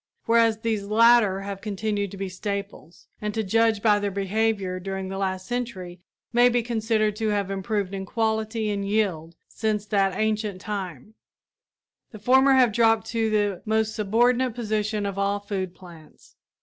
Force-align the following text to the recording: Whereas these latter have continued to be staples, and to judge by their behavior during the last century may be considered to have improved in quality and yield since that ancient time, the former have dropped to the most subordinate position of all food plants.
Whereas 0.25 0.61
these 0.61 0.85
latter 0.85 1.41
have 1.41 1.61
continued 1.61 2.09
to 2.09 2.17
be 2.17 2.27
staples, 2.27 3.05
and 3.21 3.35
to 3.35 3.43
judge 3.43 3.83
by 3.83 3.99
their 3.99 4.09
behavior 4.09 4.79
during 4.79 5.09
the 5.09 5.17
last 5.19 5.45
century 5.45 5.99
may 6.33 6.49
be 6.49 6.63
considered 6.63 7.15
to 7.17 7.27
have 7.27 7.51
improved 7.51 7.93
in 7.93 8.07
quality 8.07 8.71
and 8.71 8.83
yield 8.83 9.35
since 9.47 9.85
that 9.85 10.17
ancient 10.17 10.59
time, 10.59 11.13
the 12.09 12.17
former 12.17 12.53
have 12.53 12.73
dropped 12.73 13.05
to 13.11 13.29
the 13.29 13.61
most 13.63 13.93
subordinate 13.93 14.55
position 14.55 15.05
of 15.05 15.19
all 15.19 15.39
food 15.39 15.75
plants. 15.75 16.35